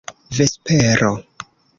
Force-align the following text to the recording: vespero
vespero 0.39 1.11